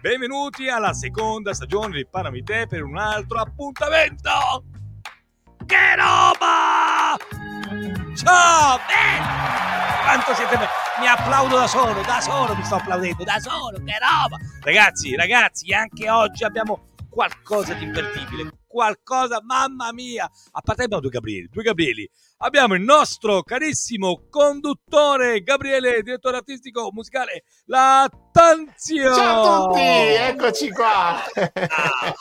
[0.00, 4.64] Benvenuti alla seconda stagione di Parlami te per un altro appuntamento!
[5.66, 7.18] Che roba!
[8.16, 8.78] Ciao!
[8.78, 10.02] Beh!
[10.02, 10.70] Quanto siete belli!
[11.00, 14.38] Mi applaudo da solo, da solo mi sto applaudendo, da solo, che roba!
[14.62, 20.30] Ragazzi, ragazzi, anche oggi abbiamo qualcosa di invertibile, qualcosa, mamma mia!
[20.52, 22.08] A parte abbiamo due Gabrieli, due Gabrieli.
[22.38, 29.14] Abbiamo il nostro carissimo conduttore Gabriele, direttore artistico musicale Lattanzio.
[29.14, 31.16] Ciao a tutti, eccoci qua.
[31.16, 32.14] Ah,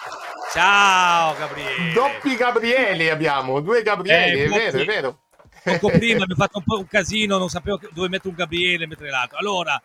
[0.52, 1.94] ciao Gabriele.
[1.94, 5.20] Doppi Gabrieli abbiamo, due Gabrieli, Eh, è vero, è vero.
[5.78, 9.10] Poco prima abbiamo fatto un po' un casino, non sapevo dove mettere un Gabriele mettere
[9.10, 9.38] l'altro.
[9.38, 9.82] Allora,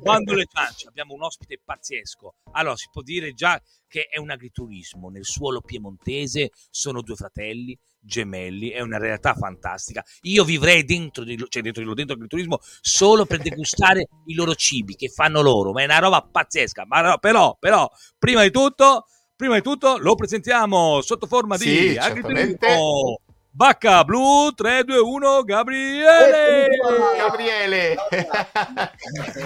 [0.00, 4.30] quando le ciance abbiamo un ospite pazzesco, allora si può dire già che è un
[4.30, 10.04] agriturismo nel suolo piemontese, sono due fratelli gemelli, è una realtà fantastica.
[10.22, 14.54] Io vivrei dentro di, cioè dentro di loro, dentro l'agriturismo solo per degustare i loro
[14.54, 16.86] cibi che fanno loro, ma è una roba pazzesca.
[16.86, 21.64] Ma no, però, però, prima di tutto, prima di tutto lo presentiamo sotto forma di
[21.64, 23.20] Sì, agriturismo.
[23.52, 26.68] Bacca Blu 321 Gabriele.
[27.16, 27.96] Gabriele.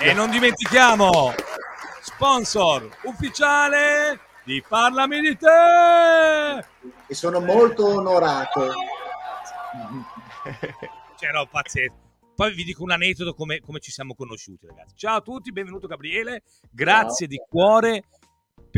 [0.00, 1.34] E non dimentichiamo,
[2.00, 6.64] sponsor ufficiale di Parlami di te.
[7.08, 8.72] e sono molto onorato.
[11.18, 11.96] Cioè, no, pazzesco.
[12.36, 14.94] Poi vi dico un aneddoto come, come ci siamo conosciuti, ragazzi.
[14.94, 16.44] Ciao a tutti, benvenuto Gabriele.
[16.70, 18.04] Grazie di cuore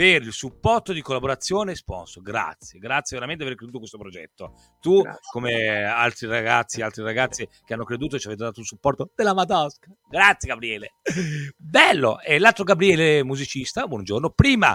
[0.01, 2.23] per il supporto di collaborazione e sponsor.
[2.23, 4.55] Grazie, grazie veramente per aver creduto in questo progetto.
[4.81, 5.21] Tu, Grazie.
[5.31, 9.91] come altri ragazzi, altri ragazzi che hanno creduto, ci avete dato un supporto della Madosca.
[10.09, 10.95] Grazie, Gabriele.
[11.55, 12.19] Bello.
[12.21, 14.31] E l'altro Gabriele, musicista, buongiorno.
[14.31, 14.75] Prima,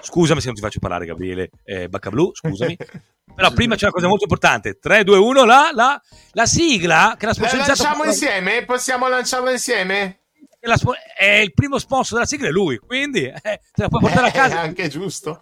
[0.00, 2.74] scusami se non ti faccio parlare, Gabriele eh, Baccablu, scusami.
[3.34, 4.78] Però prima c'è una cosa molto importante.
[4.78, 6.00] 3, 2, 1, la, la,
[6.30, 8.64] la sigla che la La sponsorizzata lanciamo insieme?
[8.64, 10.21] Possiamo lanciarla insieme?
[10.66, 10.76] La
[11.16, 14.30] è il primo sponsor della sigla è lui, quindi eh, te la puoi portare a
[14.32, 14.60] casa.
[14.60, 15.38] anche giusto.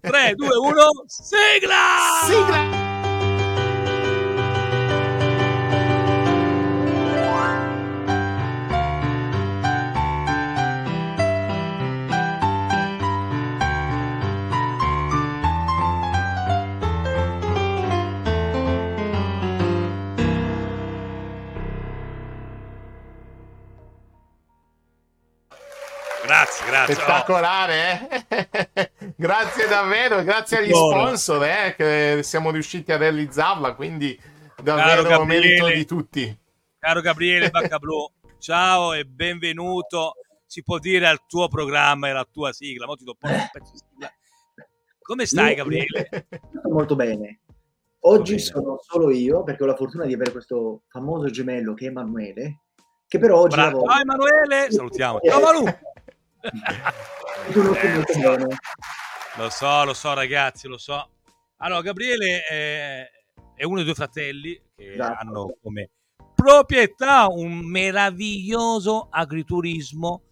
[0.00, 1.76] 3, 2, 1, sigla!
[2.26, 2.89] Sigla.
[26.50, 26.94] Grazie, grazie.
[26.94, 28.90] Oh, Spettacolare, eh?
[29.16, 31.00] grazie davvero, grazie agli Buono.
[31.16, 35.46] sponsor eh, che siamo riusciti a realizzarla, quindi Caro davvero Gabriele.
[35.46, 36.38] merito di tutti.
[36.78, 40.14] caro Gabriele Baccablu, ciao e benvenuto.
[40.44, 42.86] Si può dire al tuo programma e alla tua sigla.
[42.86, 44.12] Mo ti do un po' un pezzo di sigla.
[45.00, 46.26] Come stai, Gabriele?
[46.68, 47.40] Molto bene.
[48.00, 48.44] Oggi bene.
[48.44, 52.62] sono solo io perché ho la fortuna di avere questo famoso gemello che è Emanuele,
[53.06, 53.84] che però oggi Bravo.
[53.86, 53.92] lavora.
[53.92, 55.20] Ciao Emanuele, salutiamo.
[55.20, 55.64] Ciao Manu.
[57.52, 57.62] Tu
[59.36, 61.08] lo so, lo so, ragazzi, lo so.
[61.58, 63.10] Allora, Gabriele è,
[63.54, 65.18] è uno dei due fratelli che Esatto.
[65.18, 65.90] hanno come
[66.34, 70.22] proprietà un meraviglioso agriturismo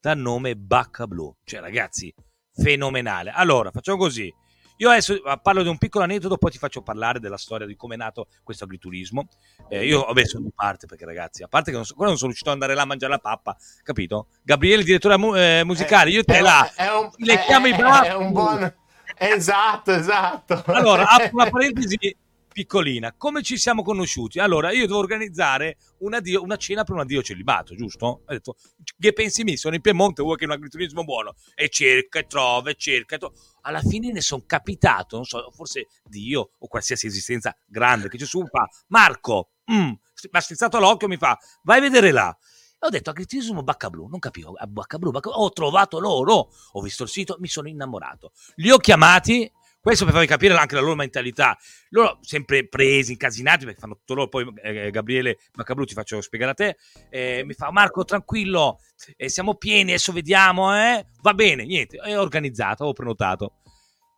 [0.00, 1.34] dal nome Bacca Blu.
[1.44, 2.12] Cioè, ragazzi,
[2.52, 3.30] fenomenale.
[3.30, 4.32] Allora, facciamo così.
[4.80, 7.94] Io adesso parlo di un piccolo aneddoto, poi ti faccio parlare della storia di come
[7.94, 9.28] è nato questo agriturismo.
[9.68, 12.26] Eh, io, vabbè, sono di parte perché, ragazzi, a parte che non, so, non sono
[12.26, 14.28] riuscito ad andare là a mangiare la pappa, capito?
[14.42, 16.72] Gabriele, direttore mu- eh, musicale, io te È- là.
[16.74, 18.06] è un, le chiamo i baffi.
[18.08, 18.74] è un buon...
[19.20, 20.62] Esatto, esatto.
[20.66, 22.16] Allora, apro una parentesi
[22.58, 23.14] piccolina.
[23.16, 24.40] Come ci siamo conosciuti?
[24.40, 28.06] Allora, io devo organizzare una, dio- una cena per un addio celibato, giusto?
[28.06, 28.56] Ho detto,
[28.98, 29.56] che pensi mi?
[29.56, 31.36] Sono in Piemonte, vuoi che un agriturismo buono?
[31.54, 33.14] E cerca, e trova, e cerca.
[33.14, 38.08] E tro- Alla fine ne sono capitato, non so, forse Dio o qualsiasi esistenza grande
[38.08, 39.96] che su, mi fa, Marco, mm, mi
[40.32, 42.36] ha strizzato l'occhio, mi fa, vai a vedere là.
[42.80, 46.50] E ho detto agriturismo Bacca Blu, non capivo, ah, Bacca Blu, Bacca ho trovato loro,
[46.72, 48.32] ho visto il sito, mi sono innamorato.
[48.56, 49.48] Li ho chiamati,
[49.80, 51.56] questo per farvi capire anche la loro mentalità.
[51.90, 54.28] Loro sempre presi, incasinati, perché fanno tutto loro.
[54.28, 56.76] Poi eh, Gabriele Maccablu ti faccio spiegare a te.
[57.10, 58.80] eh, mi fa Marco, tranquillo,
[59.16, 61.06] eh, siamo pieni, adesso vediamo, eh?
[61.22, 63.54] Va bene, niente, è organizzato, ho prenotato.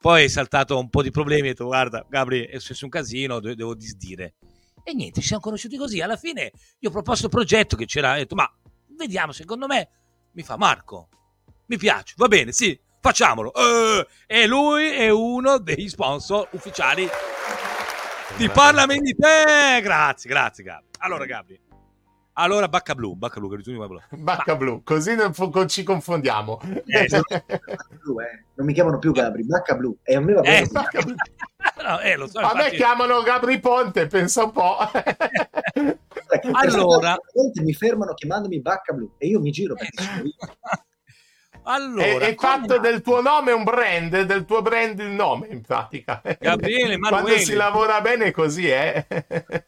[0.01, 3.39] Poi è saltato un po' di problemi, ho detto guarda Gabri, è successo un casino,
[3.39, 4.35] de- devo disdire.
[4.83, 6.01] E niente, ci siamo conosciuti così.
[6.01, 8.51] Alla fine io ho proposto il progetto che c'era, ho detto ma
[8.97, 9.91] vediamo, secondo me,
[10.33, 11.09] mi fa Marco,
[11.67, 13.53] mi piace, va bene, sì, facciamolo.
[13.55, 17.09] Eh, e lui è uno degli sponsor ufficiali
[18.37, 19.81] di Parlami di te.
[19.83, 20.87] Grazie, grazie, Gabri.
[20.99, 21.61] Allora, Gabri.
[22.35, 24.01] Allora, Bacca Blu, Bacca Blu, che Bacca Blu.
[24.11, 26.61] Bacca blu, così non fu- ci confondiamo.
[26.87, 27.45] Eh, esatto.
[28.03, 28.45] Blu, eh.
[28.55, 29.99] Non mi chiamano più Gabri, Bacca Blu.
[30.03, 30.61] E a me va bene.
[30.61, 30.69] Eh.
[31.83, 34.77] No, eh, lo so, A me infatti- chiamano Gabri Ponte, pensa un po'.
[36.53, 37.17] Allora-
[37.63, 40.35] mi fermano chiamandomi Bacca Blu e io mi giro perché sono io.
[41.65, 45.09] allora, e e come fatto nata- del tuo nome un brand, del tuo brand il
[45.11, 46.21] nome, in pratica.
[46.39, 47.39] Gabriele Quando Emanuele.
[47.45, 49.07] si lavora bene così è.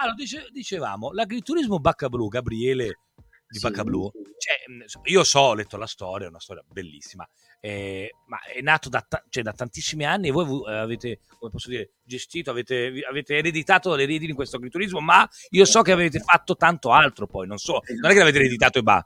[0.00, 3.00] Allora, dice- dicevamo, l'agriturismo Bacca Blu, Gabriele
[3.48, 4.20] di Sì, Bacca Blu, sì.
[4.38, 8.60] cioè, insomma, io so, ho letto la storia, è una storia bellissima, eh, ma è
[8.60, 12.50] nato da, ta- cioè, da tantissimi anni e voi eh, avete, come posso dire, gestito,
[12.52, 16.92] avete, avete ereditato le redini in questo agriturismo, ma io so che avete fatto tanto
[16.92, 19.04] altro poi, non so, non è che l'avete ereditato e va,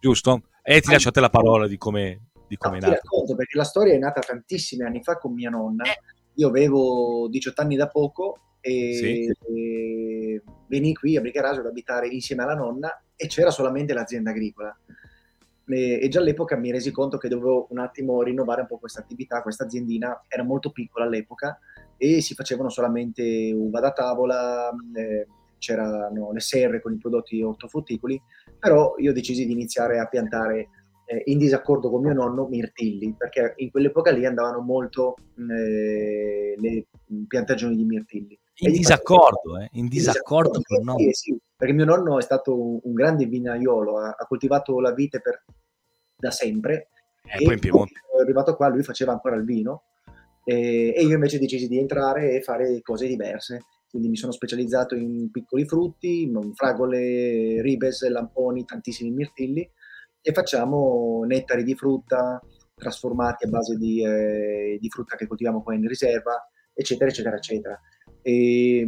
[0.00, 0.42] giusto?
[0.72, 3.00] E ti lascio a te la parola di come, di No, come è ti nato.
[3.02, 5.82] racconto perché la storia è nata tantissimi anni fa con mia nonna.
[5.84, 5.98] Eh.
[6.34, 9.26] Io avevo 18 anni da poco e, Sì.
[9.52, 14.72] e venii qui a Bricaraso ad abitare insieme alla nonna e c'era solamente l'azienda agricola.
[15.66, 19.00] E, e già all'epoca mi resi conto che dovevo un attimo rinnovare un po' questa
[19.00, 21.58] attività, questa aziendina era molto piccola all'epoca
[21.96, 25.26] e si facevano solamente uva da tavola, eh,
[25.60, 28.20] c'erano le serre con i prodotti ortofrutticoli,
[28.58, 30.68] però io decisi di iniziare a piantare
[31.04, 36.54] eh, in disaccordo con mio nonno mirtilli, perché in quell'epoca lì andavano molto mh, eh,
[36.56, 38.38] le mh, piantagioni di mirtilli.
[38.62, 39.68] In E di disaccordo, eh?
[39.72, 40.98] in in disaccordo con sì, no.
[40.98, 44.92] sì, sì, perché mio nonno è stato un, un grande vinaiolo, ha, ha coltivato la
[44.92, 45.44] vite per-
[46.16, 46.88] da sempre.
[47.24, 47.92] Eh, poi in Piemonte.
[48.16, 49.82] è arrivato qua, lui faceva ancora il vino
[50.44, 53.60] e, e io invece decisi di entrare e fare cose diverse.
[53.90, 59.68] Quindi mi sono specializzato in piccoli frutti, fragole, ribes, lamponi, tantissimi mirtilli
[60.22, 62.40] e facciamo nettari di frutta
[62.76, 67.80] trasformati a base di, eh, di frutta che coltiviamo qua in riserva, eccetera, eccetera, eccetera.
[68.22, 68.86] E,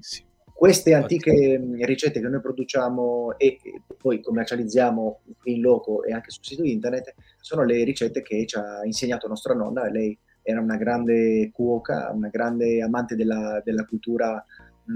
[0.00, 0.24] Sì.
[0.52, 3.58] queste antiche mh, ricette che noi produciamo e,
[3.98, 8.56] poi commercializziamo qui in loco e anche sul sito internet sono le ricette che ci
[8.56, 9.90] ha insegnato nostra nonna.
[9.90, 14.44] Lei era una grande cuoca, una grande amante della, della cultura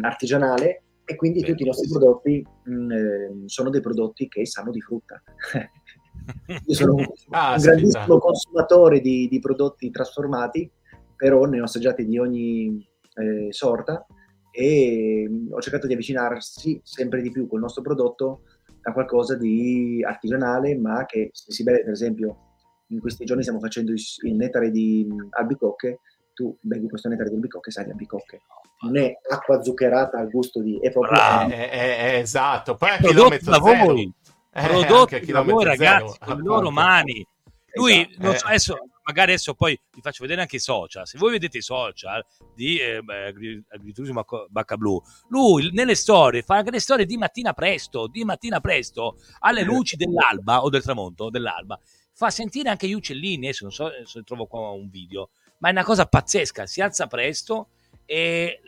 [0.03, 4.81] artigianale e quindi tutti i nostri prodotti mh, eh, sono dei prodotti che sanno di
[4.83, 5.21] frutta.
[6.67, 8.19] Io sono un, Ah, un grandissimo esatto.
[8.19, 10.71] consumatore di, di prodotti trasformati,
[11.17, 14.05] però ne ho assaggiati di ogni eh, sorta
[14.51, 18.43] e ho cercato di avvicinarsi sempre di più col nostro prodotto
[18.83, 22.48] a qualcosa di artigianale, ma che se si beve, per esempio,
[22.89, 24.03] in questi giorni stiamo facendo il,
[24.35, 26.01] nettare di albicocche,
[26.35, 28.43] tu bevi questo nettare di albicocche, sai di albicocche.
[28.81, 30.79] Non è acqua zuccherata al gusto di...
[30.79, 31.13] È proprio...
[31.13, 31.51] Bravo.
[31.53, 32.77] Eh, eh, eh, esatto.
[32.77, 33.85] Poi a prodotto chilometro da zero.
[33.85, 34.13] voi,
[34.53, 37.27] Eh, prodotti a da voi zero, ragazzi, con le loro mani.
[37.75, 38.23] Lui, Esatto.
[38.23, 38.49] non so, Eh.
[38.49, 41.07] adesso, magari adesso poi vi faccio vedere anche i social.
[41.07, 42.25] Se voi vedete i social
[42.55, 47.05] di eh, beh, Agri- Agriturismo Bacca- Bacca Blu, lui nelle storie fa anche le storie
[47.05, 51.79] di mattina presto, di mattina presto, alle luci dell'alba o del tramonto, dell'alba,
[52.19, 53.47] fa sentire anche gli uccellini.
[53.47, 56.67] Adesso non so se trovo qua un video, ma è una cosa pazzesca.
[56.67, 57.69] Si alza presto
[58.05, 58.61] e eh,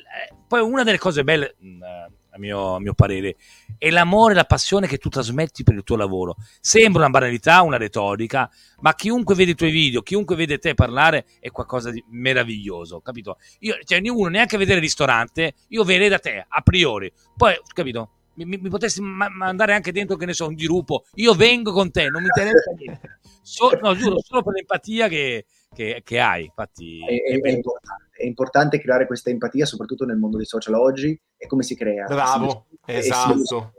[0.46, 1.82] poi una delle cose belle, mh,
[2.30, 3.34] a mio, a mio parere,
[3.76, 6.36] è l'amore e la passione che tu trasmetti per il tuo lavoro.
[6.60, 8.48] Sembra una banalità, una retorica,
[8.82, 13.38] ma chiunque vede i tuoi video, chiunque vede te parlare è qualcosa di meraviglioso, capito?
[13.60, 18.10] Io, cioè, uno neanche vedere il ristorante, io verrei da te a priori, poi, capito?
[18.40, 21.72] Mi, mi- mi potessi ma- mandare anche dentro, che ne so, un dirupo, io vengo
[21.72, 23.18] con te, non mi interessa niente.
[23.42, 25.44] So- no, giuro, solo per l'empatia che,
[25.74, 27.00] che- che hai, infatti.
[27.04, 31.18] È, è- è importante, è importante creare questa empatia, soprattutto nel mondo dei social oggi,
[31.36, 32.06] e come si crea.
[32.06, 33.72] Bravo, Si- si- esatto.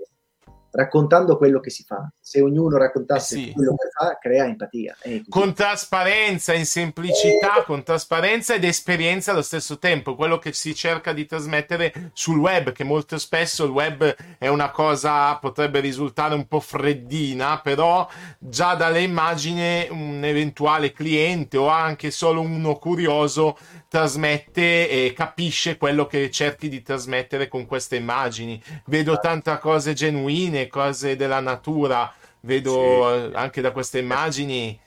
[0.72, 2.10] Raccontando quello che si fa.
[2.20, 3.52] Se ognuno raccontasse Eh sì.
[3.52, 4.96] quello che fa, crea empatia.
[5.02, 5.26] Così.
[5.30, 11.14] Con trasparenza, in semplicità, con trasparenza ed esperienza allo stesso tempo, quello che si cerca
[11.14, 16.48] di trasmettere sul web, che molto spesso il web è una cosa, potrebbe risultare un
[16.48, 18.08] po' freddina, però
[18.40, 26.08] già dalle immagini un eventuale cliente o anche solo uno curioso trasmette e capisce quello
[26.08, 28.62] che cerchi di trasmettere con queste immagini.
[28.86, 34.80] Vedo tante cose genuine, cose della natura, vedo eh, anche da queste immagini.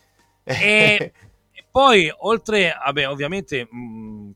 [0.43, 1.12] E,
[1.52, 4.31] e poi, oltre, vabbè, ovviamente, mh,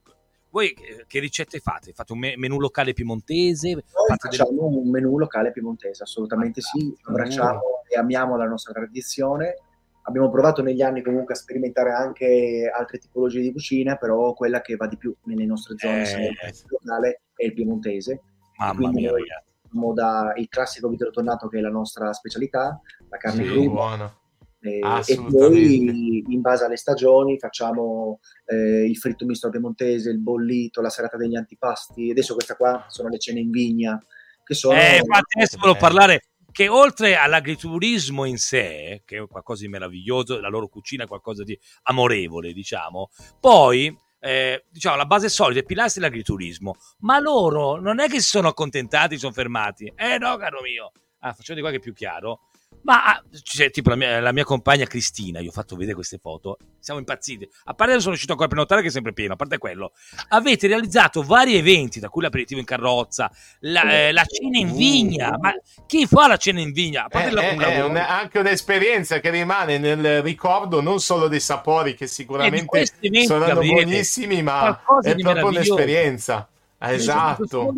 [0.50, 0.75] voi
[1.07, 1.92] che- ricette fate?
[1.92, 3.73] Fate un me- menù locale piemontese?
[3.75, 8.73] Noi Fate delle- facciamo un menù locale piemontese, assolutamente sì, abbracciamo e amiamo la nostra
[8.73, 9.57] tradizione.
[10.02, 14.75] Abbiamo provato negli anni comunque a sperimentare anche altre tipologie di cucina, però quella che
[14.76, 18.23] va di più nelle nostre zone Eh, se è il locale è il piemontese.
[18.57, 19.47] Mamma Quindi mia, noi ragazzi.
[19.68, 23.68] Abbiamo da il classico vitello tonnato che è la nostra specialità, la carne Sì, cruda,
[23.68, 24.16] buono.
[24.60, 30.18] e, e poi in base alle stagioni facciamo eh, il fritto misto al piemontese, il
[30.18, 32.10] bollito, la serata degli antipasti.
[32.10, 34.02] Adesso questa qua sono le cene in vigna,
[34.44, 34.78] che sono...
[34.78, 35.80] Eh, infatti adesso volevo Eh.
[35.80, 41.06] parlare che oltre all'agriturismo in sé, che è qualcosa di meraviglioso, la loro cucina è
[41.06, 46.75] qualcosa di amorevole, diciamo, poi eh, diciamo, la base solida, i pilastri dell'agriturismo.
[47.00, 49.92] Ma loro non è che si sono accontentati, si sono fermati.
[49.94, 50.92] Eh no, caro mio.
[51.20, 52.48] Ah, facciamo di qua che è più chiaro.
[52.82, 56.56] Ma cioè, tipo la mia, la mia, compagna Cristina, io ho fatto vedere queste foto,
[56.78, 57.46] siamo impazziti.
[57.64, 59.92] A parte che sono riuscito ancora a prenotare che è sempre pieno, a parte quello,
[60.28, 65.37] avete realizzato vari eventi, da cui l'aperitivo in carrozza, la, eh, la cena in vigna.
[65.38, 65.52] Ma
[65.87, 67.04] chi fa la cena in vigna?
[67.04, 71.40] A parte eh, è, è un, anche un'esperienza che rimane nel ricordo non solo dei
[71.40, 72.87] sapori che sicuramente
[73.26, 76.48] saranno buonissimi, ma è proprio un'esperienza.
[76.78, 77.75] Esatto.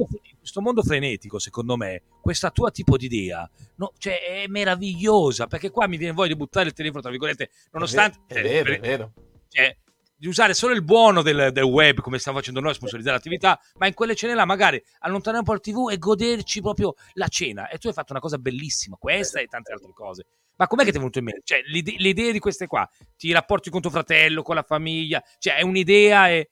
[0.50, 5.71] Questo mondo, frenetico, secondo me, questa tua tipo di idea, no, cioè, è meravigliosa, perché
[5.71, 8.19] qua mi viene voglia di buttare il telefono, tra virgolette, nonostante...
[8.26, 9.12] È vero, cioè, è vero.
[9.49, 9.76] Cioè,
[10.16, 13.59] di usare solo il buono del, del, web, come stiamo facendo noi, a sponsorizzare l'attività,
[13.76, 17.28] ma in quelle cene là magari allontanare un po' il tv e goderci proprio la
[17.28, 17.69] cena.
[17.69, 20.26] E tu hai fatto una cosa bellissima, questa e tante altre cose.
[20.57, 21.40] Ma com'è che ti è venuto in mente?
[21.42, 25.54] Cioè, l'idea, l'idea di queste qua, ti rapporti con tuo fratello, con la famiglia, cioè
[25.54, 26.50] è un'idea e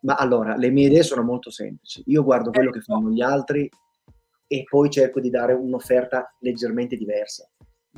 [0.00, 2.02] ma allora, le mie idee sono molto semplici.
[2.06, 3.68] Io guardo quello che fanno gli altri
[4.46, 7.48] e poi cerco di dare un'offerta leggermente diversa.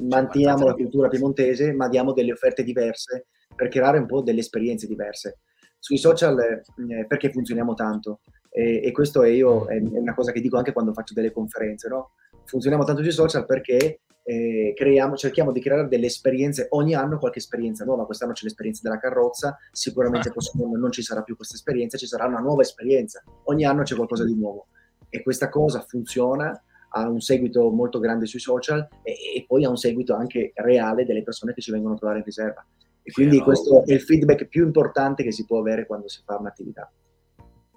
[0.01, 4.87] Manteniamo la cultura piemontese, ma diamo delle offerte diverse per creare un po' delle esperienze
[4.87, 5.41] diverse.
[5.79, 8.21] Sui social, eh, perché funzioniamo tanto?
[8.51, 11.89] E, e questo è, io, è una cosa che dico anche quando faccio delle conferenze,
[11.89, 12.13] no?
[12.45, 17.39] Funzioniamo tanto sui social perché eh, creiamo, cerchiamo di creare delle esperienze, ogni anno qualche
[17.39, 21.37] esperienza nuova, quest'anno c'è l'esperienza della carrozza, sicuramente il prossimo anno non ci sarà più
[21.37, 24.67] questa esperienza, ci sarà una nuova esperienza, ogni anno c'è qualcosa di nuovo
[25.09, 26.63] e questa cosa funziona,
[26.95, 31.05] ha un seguito molto grande sui social e, e poi ha un seguito anche reale
[31.05, 32.65] delle persone che ci vengono a trovare in riserva.
[33.03, 33.45] E quindi no.
[33.45, 36.91] questo è il feedback più importante che si può avere quando si fa un'attività.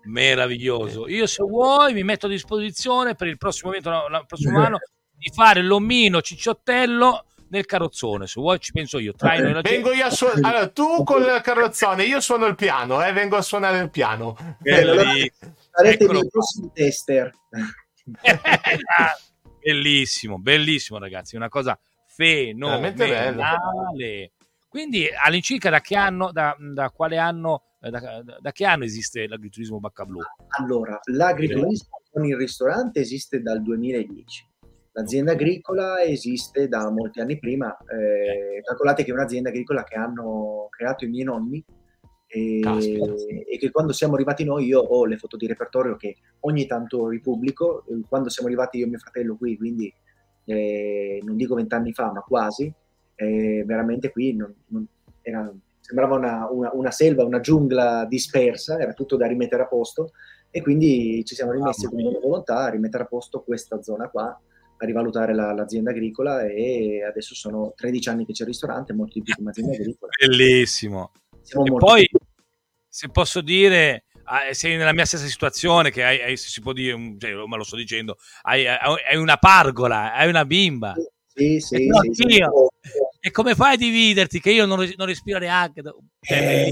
[0.04, 1.08] Meraviglioso.
[1.08, 4.78] Io se vuoi mi metto a disposizione per il prossimo, evento, il prossimo anno
[5.18, 8.28] di fare l'omino cicciottello nel carrozzone.
[8.28, 9.14] Se vuoi, ci penso io.
[9.14, 10.42] Traino la Vengo io a suonare.
[10.42, 13.12] Allora, tu con il carrozzone, io suono il piano, eh?
[13.12, 14.38] vengo a suonare il piano.
[14.62, 17.32] Sarete dei prossimi tester.
[19.62, 21.36] bellissimo, bellissimo, ragazzi.
[21.36, 24.32] Una cosa fenomenale.
[24.68, 29.26] Quindi, all'incirca, da che anno, da, da quale anno, da, da, da, che anno esiste
[29.28, 30.20] l'agriturismo Bacca Blu?
[30.60, 34.46] Allora, l'agriturismo con il ristorante esiste dal 2010
[34.98, 40.68] L'azienda agricola esiste da molti anni prima, eh, calcolate che è un'azienda agricola che hanno
[40.70, 41.62] creato i miei nonni
[42.28, 46.66] e, e, che quando siamo arrivati noi, io ho le foto di repertorio che ogni
[46.66, 49.94] tanto ripubblico, quando siamo arrivati io e mio fratello qui, quindi
[50.46, 52.74] eh, non dico vent'anni fa, ma quasi,
[53.16, 54.88] eh, veramente qui non, non,
[55.22, 60.12] era, sembrava una, una, una, selva, una giungla dispersa, era tutto da rimettere a posto
[60.50, 64.40] e quindi ci siamo rimessi con buona volontà a rimettere a posto questa zona qua
[64.78, 69.14] a rivalutare la, l'azienda agricola e adesso sono 13 anni che c'è il ristorante, molto
[69.16, 70.12] di più come azienda agricola.
[70.20, 71.12] Bellissimo.
[71.42, 72.10] Siamo e poi,
[72.88, 77.16] se posso dire, ah, sei nella mia stessa situazione, che hai, hai si può dire,
[77.18, 80.94] cioè, ma lo sto dicendo, hai, hai, una pargola, hai una bimba.
[81.36, 82.44] Sì, sì, sì, sì, sì.
[83.20, 84.40] E come fai a dividerti?
[84.40, 85.82] Che io non, non respiro neanche.
[86.22, 86.72] Eh,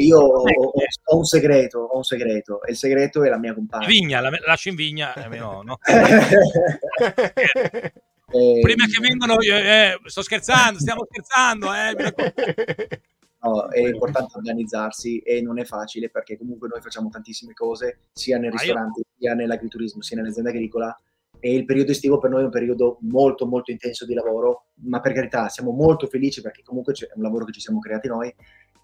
[0.00, 2.62] io ho, ho, un segreto, ho un segreto.
[2.64, 3.86] E il segreto è la mia compagna.
[3.86, 5.14] Vigna, la, lascio in vigna.
[5.14, 5.78] Eh, no, no.
[8.30, 11.72] Eh, Prima che vengono, eh, sto scherzando, stiamo scherzando.
[11.72, 13.00] Eh,
[13.40, 18.36] no, è importante organizzarsi e non è facile perché comunque noi facciamo tantissime cose, sia
[18.36, 20.94] nel ristorante, sia nell'agriturismo, sia nell'azienda agricola
[21.40, 25.00] e il periodo estivo per noi è un periodo molto molto intenso di lavoro, ma
[25.00, 28.34] per carità siamo molto felici perché comunque è un lavoro che ci siamo creati noi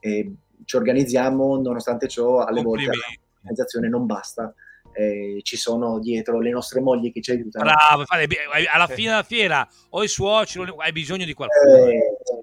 [0.00, 0.34] e
[0.64, 2.90] ci organizziamo, nonostante ciò alle volte
[3.42, 4.54] l'organizzazione non basta
[4.94, 7.64] eh, ci sono dietro le nostre mogli che ci aiutano.
[7.64, 11.86] Bravo, alla fine della fiera o i suoceri hai bisogno di qualcuno.
[11.86, 11.98] Eh,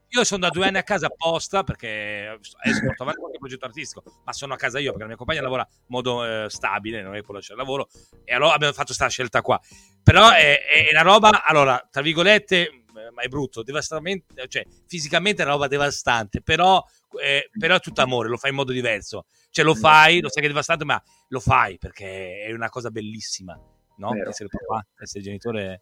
[0.10, 4.34] io sono da due anni a casa apposta perché esporto avanti qualche progetto artistico, ma
[4.34, 7.22] sono a casa io perché la mia compagna lavora in modo eh, stabile, non è
[7.22, 7.88] quello c'è il lavoro,
[8.25, 9.60] e allora abbiamo fatto questa scelta qua.
[10.03, 12.81] Però è, è una roba, allora, tra virgolette, eh,
[13.12, 16.84] ma è brutto, devastamente, cioè fisicamente è una roba devastante, però,
[17.22, 19.25] eh, però è tutto amore, lo fai in modo diverso.
[19.50, 22.89] Cioè lo fai, lo sai che è devastante, ma lo fai perché è una cosa
[22.89, 23.58] bellissima,
[23.98, 24.12] no?
[24.12, 25.81] Vero, essere papà, essere genitore.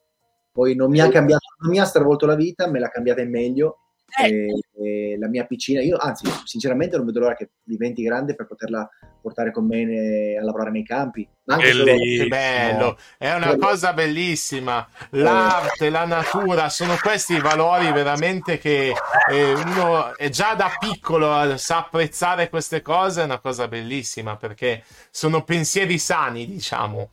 [0.52, 3.30] Poi non mi ha cambiato, non mi ha stravolto la vita, me l'ha cambiata in
[3.30, 3.89] meglio.
[4.18, 4.28] Eh.
[4.28, 8.48] E, e la mia piccina, io anzi, sinceramente non vedo l'ora che diventi grande per
[8.48, 8.90] poterla
[9.22, 11.28] portare con me a lavorare nei campi.
[11.46, 11.86] Anche solo...
[11.86, 14.88] Che bello, è una cosa bellissima.
[15.12, 18.94] L'arte, la natura, sono questi i valori veramente che
[19.30, 24.84] eh, uno è già da piccolo sa apprezzare queste cose, è una cosa bellissima perché
[25.10, 27.10] sono pensieri sani, diciamo.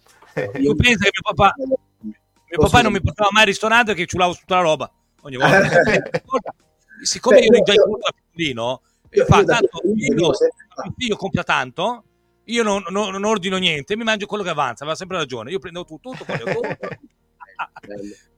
[0.58, 4.34] Io penso che mio papà, mio papà non mi portava mai al ristorante perché ciulavo
[4.34, 5.68] tutta la roba ogni volta.
[7.02, 8.82] Siccome io ero già in da piccolino,
[9.26, 10.30] fa tanto io,
[10.96, 12.04] io compra tanto,
[12.44, 15.50] io non, non, non, ordino niente, mi mangio quello che avanza, aveva sempre ragione.
[15.50, 16.60] Io prendo tutto, tutto, tutto.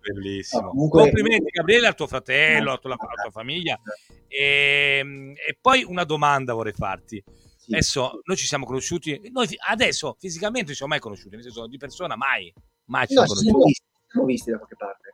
[0.00, 0.62] Bellissimo.
[0.62, 1.02] No, comunque...
[1.02, 3.78] Complimenti Gabriele al tuo fratello, alla tua, alla tua famiglia.
[4.26, 7.22] E, ehm, e, poi una domanda vorrei farti.
[7.56, 7.72] Sì.
[7.72, 11.76] Adesso noi ci siamo conosciuti, noi adesso fisicamente ci siamo mai conosciuti, nel senso di
[11.76, 12.52] persona mai,
[12.86, 13.66] mai ci no, siamo conosciuti.
[13.66, 15.12] Visti, siamo visti da qualche parte.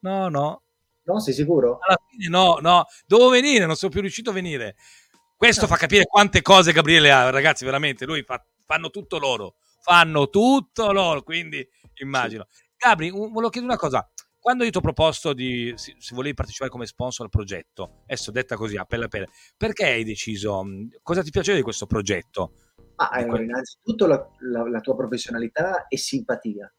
[0.00, 0.62] No, no.
[1.06, 1.78] No, sei sicuro?
[1.80, 4.76] Alla fine no, no, devo venire, non sono più riuscito a venire.
[5.36, 5.68] Questo no.
[5.68, 10.90] fa capire quante cose Gabriele ha, ragazzi, veramente, lui fa, fanno tutto loro, fanno tutto
[10.92, 11.66] loro, quindi
[12.00, 12.46] immagino.
[12.50, 12.64] Sì.
[12.76, 14.08] Gabri, un, volevo chiedere una cosa.
[14.38, 18.56] Quando io ti ho proposto di, se, volevi partecipare come sponsor al progetto, adesso detta
[18.56, 20.64] così, a pelle a pelle, perché hai deciso,
[21.02, 22.52] cosa ti piaceva di questo progetto?
[22.96, 26.72] Ah, allora, innanzitutto la, la, la, tua professionalità e simpatia.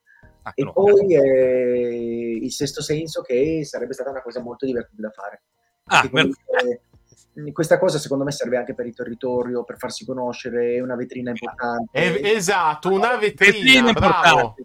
[0.47, 5.01] Ah, e no, poi eh, il sesto senso che sarebbe stata una cosa molto divertente
[5.01, 5.41] da fare.
[5.85, 6.81] Ah, comunque,
[7.51, 11.31] questa cosa secondo me serve anche per il territorio, per farsi conoscere, è una vetrina
[11.31, 11.89] importante.
[11.91, 14.55] Eh, esatto, una vetrina, vetrina bravo.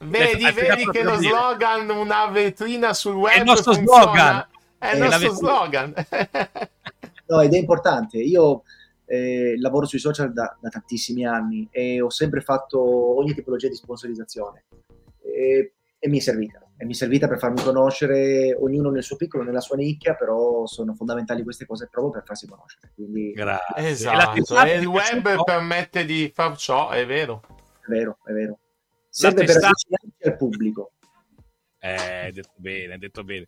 [0.00, 3.32] Vedi, vedi che lo slogan, una vetrina sul web.
[3.34, 4.02] È il nostro funziona.
[4.02, 4.46] slogan.
[4.76, 5.94] È il nostro slogan.
[7.28, 8.18] no, ed è importante.
[8.18, 8.64] Io
[9.06, 12.80] eh, lavoro sui social da, da, tantissimi anni e ho sempre fatto
[13.18, 14.64] ogni tipologia di sponsorizzazione.
[15.32, 16.60] E, e mi è servita.
[16.76, 20.66] E mi è servita per farmi conoscere ognuno nel suo piccolo, nella sua nicchia, però
[20.66, 22.90] sono fondamentali queste cose proprio per farsi conoscere.
[22.94, 23.88] Quindi, Grazie.
[23.88, 27.42] Esatto, e il web permette di far ciò, è vero.
[27.86, 28.58] È vero, è vero
[29.12, 30.92] serve per avvicinarsi al pubblico.
[31.78, 33.46] Eh, detto bene, detto bene.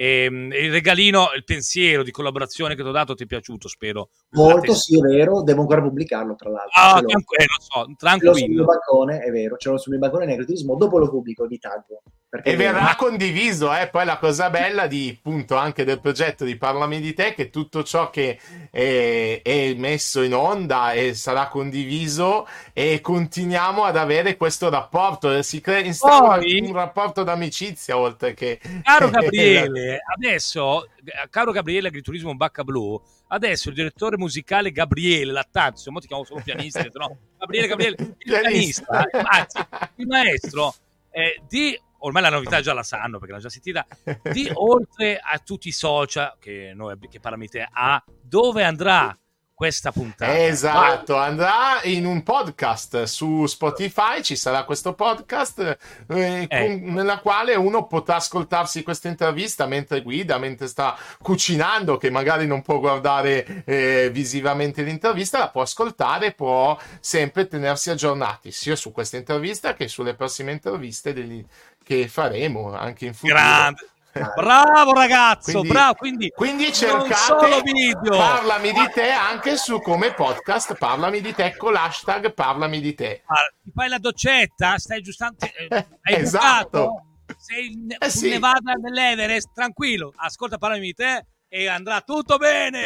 [0.00, 3.68] E, ehm, il regalino, il pensiero di collaborazione che ti ho dato ti è piaciuto,
[3.68, 4.08] spero.
[4.30, 5.42] Molto, sì, è vero.
[5.42, 6.80] Devo ancora pubblicarlo, tra l'altro.
[6.80, 8.32] Ah, tranquillo, eh, lo so, tranquillo.
[8.32, 11.10] Ce l'ho sul mio balcone, è vero, ce l'ho sul mio balcone negativismo, dopo lo
[11.10, 12.02] pubblico, vi taggo.
[12.44, 12.96] E verrà ma...
[12.96, 13.88] condiviso, eh?
[13.88, 17.82] poi la cosa bella di, appunto, anche del progetto di Parlami di te, che tutto
[17.82, 18.38] ciò che
[18.70, 25.60] è, è messo in onda e sarà condiviso e continuiamo ad avere questo rapporto, si
[25.60, 26.60] crea, instaura poi...
[26.60, 28.60] un rapporto d'amicizia oltre che...
[28.84, 30.88] Caro Gabriele, adesso,
[31.30, 36.42] caro Gabriele Agriturismo Bacca Blu, adesso il direttore musicale Gabriele Lattazio, mo ti chiamo solo
[36.44, 37.16] pianista, no?
[37.38, 39.58] Gabriele, Gabriele, il pianista, anzi,
[39.96, 40.72] il maestro
[41.10, 43.86] eh, di ormai la novità già la sanno perché l'hanno già sentita,
[44.32, 49.16] di oltre a tutti i social che noi che Paramite ha, dove andrà
[49.60, 50.38] questa puntata.
[50.38, 51.28] Esatto, Vai.
[51.28, 55.76] andrà in un podcast su Spotify, ci sarà questo podcast
[56.08, 56.76] eh, eh.
[56.76, 62.62] nella quale uno potrà ascoltarsi questa intervista mentre guida, mentre sta cucinando, che magari non
[62.62, 69.18] può guardare eh, visivamente l'intervista, la può ascoltare, può sempre tenersi aggiornati sia su questa
[69.18, 71.44] intervista che sulle prossime interviste degli,
[71.84, 73.34] che faremo anche in futuro.
[73.34, 73.88] Grande.
[74.12, 75.94] Bravo ragazzo, quindi, bravo.
[75.94, 78.16] Quindi, quindi cercate video.
[78.16, 80.76] Parlami di te anche su come podcast.
[80.76, 83.22] Parlami di te con l'hashtag Parlami di te.
[83.26, 85.52] Ah, ti fai la doccetta, stai giustamente.
[85.68, 85.86] Eh,
[86.20, 86.86] esatto.
[87.26, 88.30] Bucato, sei eh sì.
[88.30, 90.12] Nevada nell'Everest, tranquillo.
[90.16, 92.84] Ascolta, parlami di te e andrà tutto bene.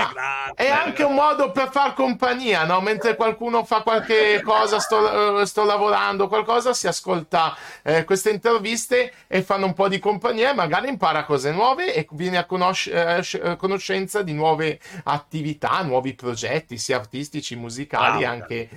[0.55, 2.81] è anche un modo per far compagnia, no?
[2.81, 9.13] Mentre qualcuno fa qualche cosa, sto, eh, sto lavorando, qualcosa, si ascolta eh, queste interviste
[9.27, 12.89] e fanno un po' di compagnia e magari impara cose nuove e viene a conosc-
[12.89, 18.69] eh, eh conoscenza di nuove attività, nuovi progetti, sia artistici, musicali, ah, anche...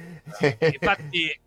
[0.59, 1.39] Infatti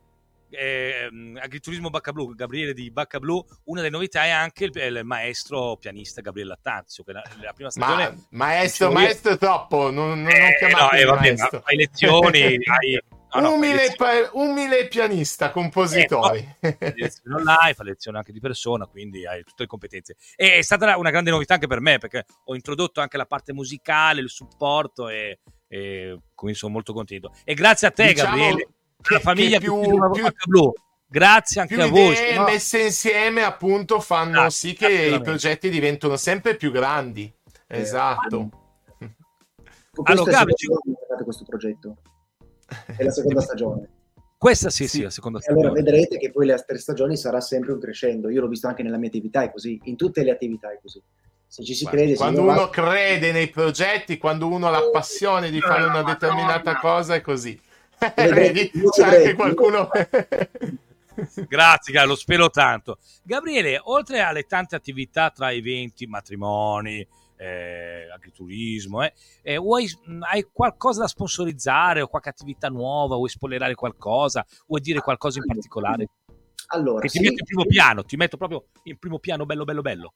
[0.51, 1.09] eh,
[1.41, 5.77] Agriturismo Bacca Blu, Gabriele di Bacca Blu, una delle novità è anche il, il maestro
[5.77, 8.09] pianista Gabriele Lattanzio, che la, la prima stagione...
[8.31, 11.37] Ma, maestro, maestro è troppo, non, non eh, no, eh, vabbè.
[11.37, 13.01] Fai lezioni, hai...
[13.33, 16.57] No, umile, pa- umile, pianista, compositore.
[16.59, 20.17] Eh, lezioni online, fa lezioni anche di persona, quindi hai tutte le competenze.
[20.35, 23.53] E è stata una grande novità anche per me, perché ho introdotto anche la parte
[23.53, 27.33] musicale, il supporto e, e quindi sono molto contento.
[27.45, 28.69] E grazie a te, diciamo, Gabriele
[29.09, 29.81] la famiglia più,
[30.13, 30.73] più, blu.
[31.07, 32.15] Grazie anche a voi.
[32.15, 32.45] Le no?
[32.45, 37.33] messe insieme appunto fanno ah, sì che i progetti diventano sempre più grandi.
[37.67, 38.49] Eh, esatto.
[40.05, 40.69] Allora, Gabi, ci...
[41.25, 41.97] questo progetto.
[42.97, 43.89] È la seconda stagione.
[44.39, 45.67] Questa sì, sì, sì la seconda stagione.
[45.67, 48.31] Allora vedrete che poi le altre stagioni sarà sempre un crescendo.
[48.31, 49.79] Io l'ho visto anche nella mia attività, è così.
[49.85, 51.03] In tutte le attività è così.
[51.47, 52.71] Se ci si Guarda, crede, quando uno va...
[52.71, 57.61] crede nei progetti, quando uno ha la passione di fare una determinata cosa, è così.
[58.15, 59.89] Vedi, c'è anche qualcuno...
[61.49, 62.99] Grazie, lo spero tanto.
[63.23, 69.89] Gabriele, oltre alle tante attività tra eventi, matrimoni, eh, agriturismo, eh, eh, vuoi,
[70.31, 73.17] hai qualcosa da sponsorizzare o qualche attività nuova?
[73.17, 74.47] Vuoi spoilerare qualcosa?
[74.67, 76.09] Vuoi dire qualcosa in particolare?
[76.73, 79.65] Allora, che ti sì, metto in primo piano, ti metto proprio in primo piano, bello,
[79.65, 80.13] bello, bello.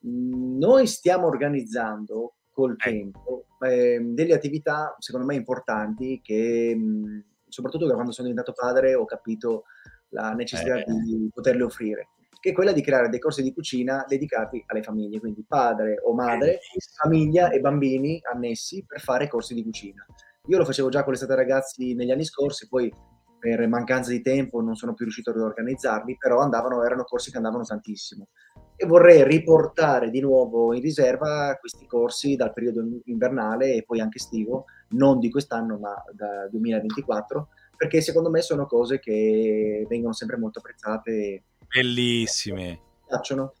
[0.00, 2.90] Noi stiamo organizzando col Eh.
[2.90, 8.94] tempo eh, delle attività, secondo me, importanti che, mh, soprattutto da quando sono diventato padre,
[8.94, 9.64] ho capito
[10.08, 10.84] la necessità Eh.
[10.84, 12.08] di poterle offrire,
[12.40, 16.14] che è quella di creare dei corsi di cucina dedicati alle famiglie, quindi padre o
[16.14, 16.58] madre,
[17.00, 20.04] famiglia e bambini annessi per fare corsi di cucina.
[20.46, 22.92] Io lo facevo già con l'estate ragazzi negli anni scorsi, poi
[23.38, 27.36] per mancanza di tempo non sono più riuscito a riorganizzarli, però andavano, erano corsi che
[27.36, 28.28] andavano tantissimo.
[28.76, 34.18] E vorrei riportare di nuovo in riserva questi corsi dal periodo invernale e poi anche
[34.18, 40.36] estivo, non di quest'anno ma da 2024, perché secondo me sono cose che vengono sempre
[40.36, 42.80] molto apprezzate Bellissime.
[43.06, 43.52] piacciono.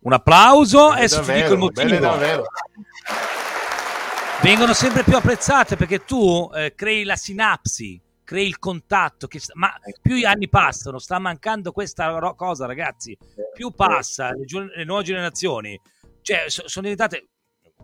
[0.00, 1.98] Un applauso Bene e ti dico il davvero, motivo.
[2.00, 2.44] davvero.
[4.42, 9.72] vengono sempre più apprezzate perché tu eh, crei la sinapsi, crei il contatto, che ma
[10.00, 13.16] più gli anni passano, sta mancando questa ro- cosa ragazzi,
[13.52, 15.78] più passa, le, giu- le nuove generazioni,
[16.22, 17.28] cioè so- sono diventate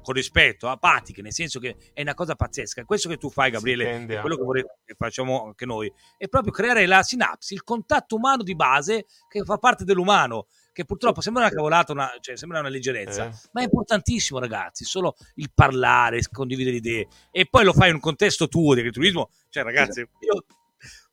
[0.02, 2.84] con rispetto, apatiche, nel senso che è una cosa pazzesca.
[2.84, 6.52] Questo che tu fai, Gabriele, è quello che, vorrei, che facciamo anche noi, è proprio
[6.52, 11.42] creare la sinapsi, il contatto umano di base che fa parte dell'umano, che purtroppo sembra
[11.44, 13.30] una cavolata, una, cioè sembra una leggerezza, Eh.
[13.52, 14.84] ma è importantissimo, ragazzi.
[14.84, 19.30] Solo il parlare, condividere idee, e poi lo fai in un contesto tuo di agriturismo.
[19.48, 20.44] Cioè, ragazzi, io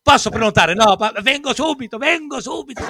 [0.02, 0.74] posso prenotare?
[0.74, 2.84] No, vengo subito, vengo subito.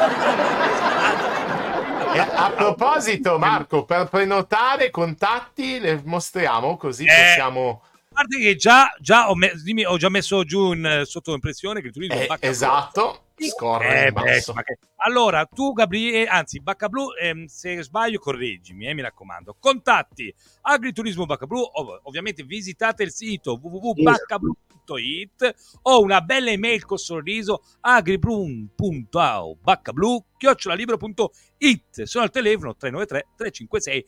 [2.13, 7.83] E a, proposito, Marco, per prenotare contatti le mostriamo così Eh, possiamo.
[8.09, 11.81] Guardi che già, già ho, me- dimmi, ho già messo giù in, eh, sotto impressione
[11.81, 17.07] che il turismo Eh, esatto, scorre Eh, beh, che- Allora, tu Gabriele, anzi Bacca Blu,
[17.21, 19.55] ehm, se sbaglio correggimi, eh, mi raccomando.
[19.59, 26.99] Contatti Agriturismo Bacca Blu, ov- ovviamente visitate il sito www.baccablu.it o una bella email col
[26.99, 34.05] sorriso agribrum.baccablu chiocciolalibro.it sono al telefono 393 356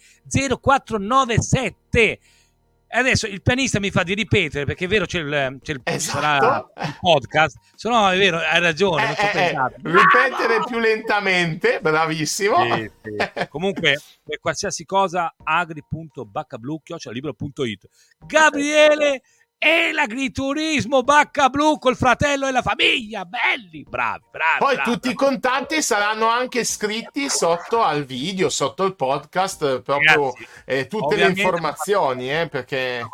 [0.62, 2.20] 0497 e
[2.90, 6.72] adesso il pianista mi fa di ripetere perché è vero c'è il, c'è il, Esatto.
[6.82, 12.76] il podcast se no è vero hai ragione Eh, eh, eh, ripetere più lentamente, bravissimo.
[12.76, 13.16] Sì, sì.
[13.50, 17.88] Comunque, per qualsiasi cosa, agri.baccablu.it
[18.26, 19.22] Gabriele
[19.62, 23.26] e l'agriturismo Bacca Blu col fratello e la famiglia.
[23.26, 24.58] Belli, bravi, bravi.
[24.58, 25.32] Poi bravi, tutti i bravi.
[25.32, 30.32] contatti saranno anche scritti sotto al video, sotto il podcast, eh, proprio
[30.66, 33.06] eh, tutte le ovviamente- informazioni, eh, perché.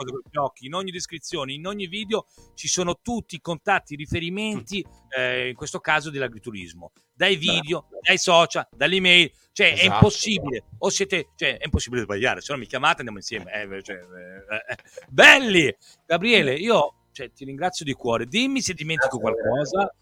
[0.59, 4.85] In ogni descrizione, in ogni video ci sono tutti i contatti, i riferimenti,
[5.17, 9.93] eh, in questo caso dell'agriturismo, dai video, dai social, dall'email, cioè è Esatto.
[9.93, 13.95] impossibile, o siete, cioè è impossibile sbagliare, se no mi chiamate andiamo insieme, eh, cioè,
[13.95, 14.75] eh, eh.
[15.07, 15.73] belli!
[16.05, 19.93] Gabriele, io cioè, ti ringrazio di cuore, dimmi se dimentico qualcosa,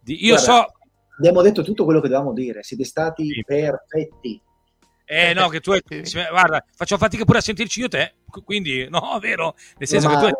[0.00, 0.72] Di- io Guarda, so,
[1.18, 3.42] Abbiamo detto tutto quello che dovevamo dire, siete stati Sì.
[3.44, 4.40] perfetti.
[5.06, 5.80] eh no, che tu hai,
[6.30, 10.20] guarda, faccio fatica pure a sentirci io te, quindi no, vero, nel senso Ma- che
[10.20, 10.32] tu hai...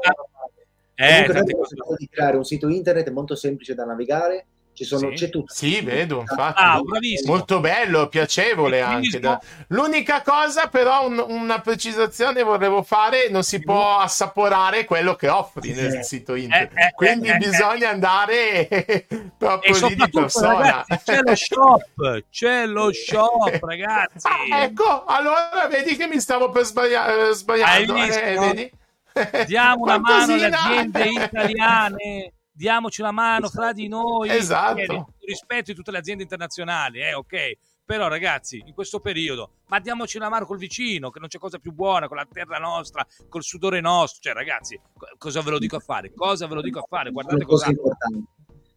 [0.99, 1.75] Eh, Comunque tante cose.
[1.99, 5.15] di creare un sito internet molto semplice da navigare, ci sono, Sì.
[5.17, 5.53] c'è tutto.
[5.53, 6.63] sì, vedo, infatti.
[6.63, 6.81] Ah.
[7.25, 9.19] Molto bello, piacevole anche.
[9.19, 15.29] da- L'unica cosa, però, un- una precisazione volevo fare: non si può assaporare quello che
[15.29, 16.03] offri nel Eh.
[16.03, 16.77] sito internet.
[16.77, 18.69] Eh, eh, Quindi eh, eh, bisogna andare
[19.39, 20.59] proprio lì di persona.
[20.85, 24.27] ragazzi, c'è lo shop, c'è lo shop, ragazzi.
[24.27, 27.95] Ah, ecco, allora vedi che mi stavo per sbaglia- eh, sbagliando.
[27.97, 28.71] Eh?
[29.47, 34.31] Diamo una mano alle aziende italiane, diamoci una mano fra di noi.
[34.31, 34.81] Esatto.
[34.81, 37.59] Eh, rispetto di tutte le aziende internazionali, eh, ok.
[37.85, 41.59] Però ragazzi, in questo periodo, ma diamoci una mano col vicino, che non c'è cosa
[41.59, 44.21] più buona, con la terra nostra, col sudore nostro.
[44.23, 46.13] Cioè, ragazzi, co- cosa ve lo dico a fare?
[46.13, 47.11] Cosa ve lo dico a fare?
[47.11, 47.69] Guardate cosa...
[47.69, 48.25] importanti.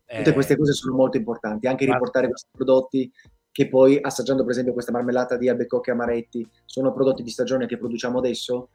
[0.10, 2.00] Tutte Eh, queste cose sono molto importanti, anche Guarda.
[2.04, 3.12] riportare questi prodotti
[3.52, 7.68] che poi assaggiando per esempio questa marmellata di albicocche e amaretti, sono prodotti di stagione
[7.68, 8.70] che produciamo adesso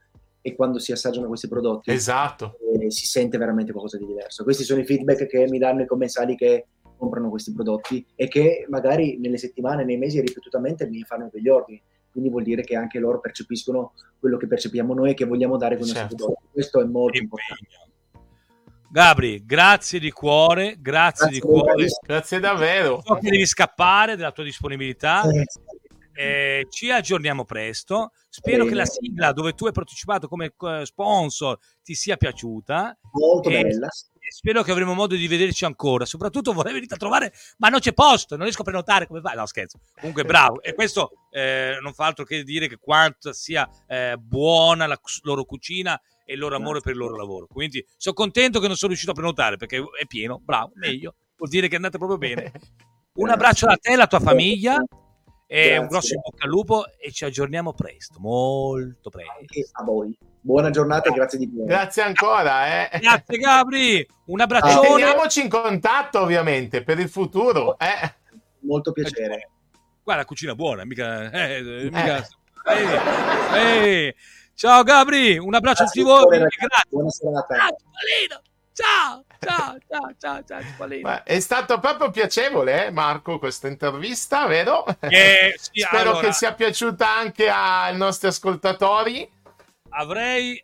[0.47, 2.59] e quando si assaggiano questi prodotti Esatto.
[2.79, 4.45] eh, si sente veramente qualcosa di diverso.
[4.45, 6.67] Questi sono i feedback che mi danno i commensali che
[6.99, 11.83] comprano questi prodotti e che magari nelle settimane, nei mesi ripetutamente mi fanno degli ordini.
[12.11, 15.77] Quindi vuol dire che anche loro percepiscono quello che percepiamo noi e che vogliamo dare
[15.79, 16.17] con i nostri Certo.
[16.27, 16.47] prodotti.
[16.53, 17.67] Questo è molto importante.
[18.91, 21.65] Gabri, grazie di cuore, grazie, di Grazie, cuore.
[21.73, 22.01] bravissimo.
[22.07, 23.03] Grazie davvero.
[23.03, 25.23] So che devi scappare della tua disponibilità.
[25.23, 25.45] Eh,
[26.15, 28.13] Eh, ci aggiorniamo presto.
[28.29, 28.71] Spero Bene.
[28.71, 32.97] che la sigla dove tu hai partecipato come eh, sponsor ti sia piaciuta.
[33.13, 33.87] molto Eh, bella.
[33.87, 36.07] E spero che avremo modo di vederci ancora.
[36.07, 39.07] Soprattutto vorrei venire a trovare, ma non c'è posto, non riesco a prenotare.
[39.07, 39.37] Come fai?
[39.37, 39.81] No, scherzo.
[39.97, 40.63] Comunque, bravo.
[40.63, 45.45] E questo eh, non fa altro che dire che quanto sia eh, buona la loro
[45.45, 47.47] cucina e il loro amore per il loro lavoro.
[47.47, 50.41] Quindi sono contento che non sono riuscito a prenotare perché è pieno.
[50.43, 51.17] Bravo, meglio.
[51.37, 52.51] Vuol dire che è andata proprio bene.
[53.15, 54.83] Un abbraccio da te e alla tua famiglia.
[55.55, 55.87] E un Grazie.
[55.89, 59.33] grosso in bocca al lupo e ci aggiorniamo presto, molto presto.
[59.39, 60.19] Anche a voi.
[60.41, 61.67] Buona giornata e grazie di cuore.
[61.69, 62.91] Grazie ancora.
[62.91, 62.99] Eh.
[62.99, 64.89] Grazie Gabri, un E abbraccione.
[64.89, 67.79] teniamoci in contatto ovviamente per il futuro.
[67.79, 68.15] Eh.
[68.63, 69.51] Molto piacere.
[70.03, 71.31] Guarda, cucina buona, mica...
[71.31, 72.27] eh, mica-
[72.67, 74.15] Ehi, ehi.
[74.55, 76.37] Ciao Gabri, un abbraccio a tutti Grazie voi.
[76.37, 76.39] e.
[76.41, 76.89] Grazie.
[76.89, 77.55] Buona serata.
[78.73, 79.25] Ciao.
[79.45, 81.25] Ciao, ciao, ciao, ciao, ciao, Cipollino.
[81.25, 84.85] È stato proprio piacevole, eh, Marco, questa intervista, vero?
[85.01, 89.29] Eh, sì, Spero allora, che sia piaciuta anche ai nostri ascoltatori.
[89.91, 90.63] avrei,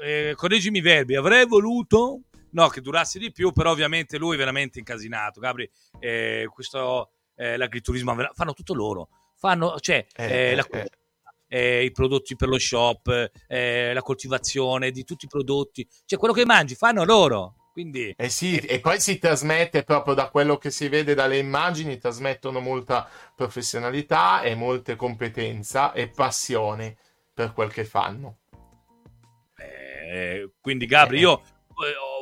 [0.00, 4.38] eh, correggimi i verbi, avrei voluto, no, che durasse di più, però ovviamente lui è
[4.38, 5.40] veramente incasinato.
[5.40, 9.08] Gabri, eh, questo, eh, l'agriturismo, fanno tutto loro.
[9.36, 10.88] Fanno, cioè, Eh, eh, la- eh,
[11.48, 16.34] eh, i prodotti per lo shop, eh, la coltivazione di tutti i prodotti, cioè quello
[16.34, 17.56] che mangi fanno loro.
[17.74, 21.98] Quindi Eh sì, e poi si trasmette proprio da quello che si vede dalle immagini,
[21.98, 26.96] trasmettono molta professionalità e molte competenza e passione
[27.34, 28.38] per quel che fanno.
[29.56, 31.53] Eh, quindi Gabri, io eh,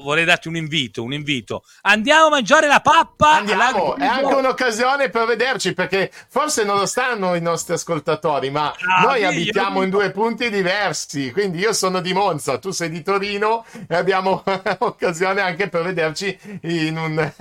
[0.03, 1.65] vorrei darti un invito, un invito.
[1.83, 3.37] Andiamo a mangiare la pappa.
[3.37, 8.73] Andiamo, è anche un'occasione per vederci perché forse non lo stanno i nostri ascoltatori, ma
[8.73, 12.91] Ah, noi abitiamo io- in due punti diversi, quindi io sono di Monza, tu sei
[12.91, 14.43] di Torino e abbiamo
[14.81, 17.13] occasione anche per vederci in un,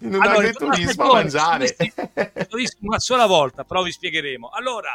[0.00, 1.76] in un Allora, agriturismo a una mangiare.
[2.80, 4.48] una sola volta, però vi spiegheremo.
[4.50, 4.94] Allora,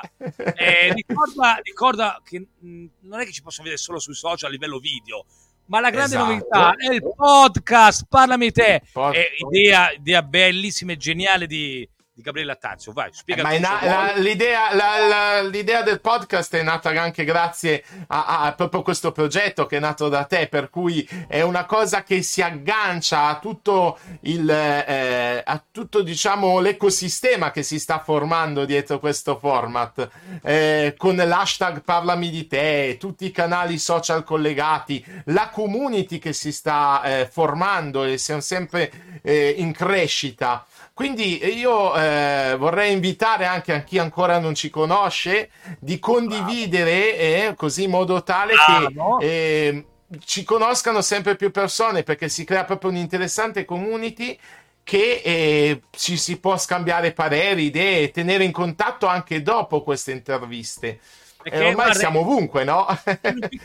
[0.56, 4.52] eh, ricorda, ricorda che mh, non è che ci possono vedere solo sui social a
[4.54, 5.26] livello video,
[5.70, 6.30] ma la grande Esatto.
[6.32, 8.06] novità è il podcast.
[8.10, 8.82] Parlami te.
[8.92, 11.88] Pod- È idea, idea bellissima e geniale di,
[12.20, 12.92] di Gabriele Tazio.
[12.92, 17.24] Vai, spiega Ma è na- la- l'idea, la- la- l'idea del podcast è nata anche
[17.24, 21.66] grazie a, a proprio questo progetto che è nato da te, per cui è una
[21.66, 28.00] cosa che si aggancia a tutto il eh, a tutto diciamo l'ecosistema che si sta
[28.00, 30.10] formando dietro questo format,
[30.44, 36.52] eh, con l'hashtag parlami di te, tutti i canali social collegati, la community che si
[36.52, 40.66] sta eh, formando e siamo sempre eh, in crescita.
[41.00, 47.54] Quindi io eh, vorrei invitare anche a chi ancora non ci conosce di condividere eh,
[47.56, 49.16] così in modo tale Bravo.
[49.16, 49.86] che eh,
[50.26, 54.38] ci conoscano sempre più persone perché si crea proprio un'interessante community
[54.84, 60.12] che eh, ci si può scambiare pareri, idee e tenere in contatto anche dopo queste
[60.12, 61.00] interviste.
[61.42, 62.86] Perché, E ormai guarda, siamo ovunque, no?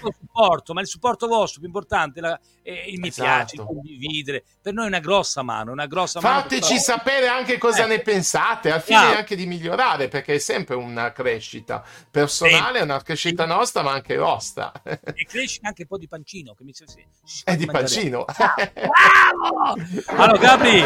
[0.01, 3.25] supporto, ma il supporto vostro più importante la- è il mi Esatto.
[3.29, 4.45] piace, il condividere.
[4.63, 6.41] Per noi è una grossa mano, una grossa mano.
[6.43, 7.89] Fateci sapere anche cosa Eh.
[7.89, 9.17] ne pensate, al fine Chiaro.
[9.19, 14.71] anche di migliorare, perché è sempre una crescita personale, una crescita nostra, ma anche vostra.
[14.85, 16.55] E cresci anche un po' di pancino.
[16.55, 16.85] Che mi si-
[17.25, 17.85] si È di mangiare.
[17.87, 18.25] pancino.
[18.25, 19.75] Bravo!
[20.23, 20.81] Allora, Gabri,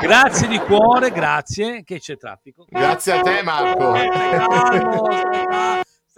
[0.00, 1.82] grazie di cuore, grazie.
[1.82, 2.66] Che c'è traffico?
[2.68, 3.94] Grazie a te, Marco.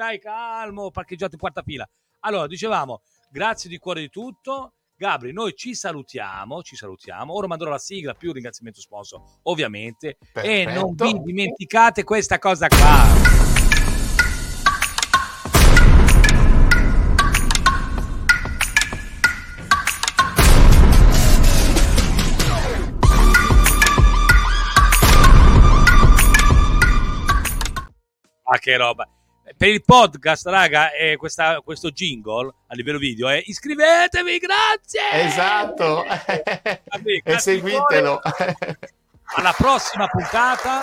[0.01, 1.85] Stai calmo, parcheggiato in quarta fila.
[2.21, 4.75] Allora, dicevamo, grazie di cuore di tutto.
[4.95, 7.35] Gabri, noi ci salutiamo, ci salutiamo.
[7.35, 10.19] Ora manderò la sigla più ringraziamento sponsor, ovviamente.
[10.35, 11.19] E non Perfetto.
[11.19, 13.07] vi dimenticate questa cosa qua.
[28.45, 29.18] Ah, che roba.
[29.57, 35.27] Per il podcast, raga, è questa- questo jingle a livello video è iscrivetevi, grazie!
[35.27, 36.05] Esatto.
[36.05, 38.21] Vabbè, e seguitelo.
[39.37, 40.83] Alla prossima puntata.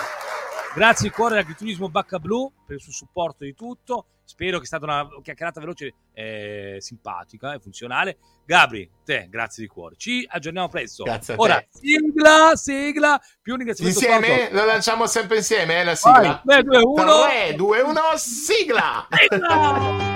[0.76, 4.08] Grazie di cuore all'agriturismo Bacca Blu per il suo supporto di tutto.
[4.24, 8.18] Spero che sia stata una chiacchierata veloce, eh, simpatica e funzionale.
[8.44, 9.94] Gabri, te, grazie di cuore.
[9.96, 11.04] Ci aggiorniamo presto.
[11.04, 11.42] Grazie a te.
[11.42, 16.42] Ora, sigla, sigla, più un ringraziamento Insieme lo lanciamo sempre insieme, eh, la sigla.
[16.44, 17.22] Vai, 3, 2, 1.
[17.22, 19.08] 3, 2, 1, sigla!
[19.30, 20.14] Sigla!